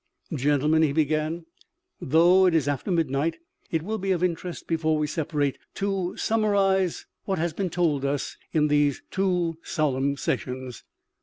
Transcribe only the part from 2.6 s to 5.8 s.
after midnight, it will be of interest, before we separate,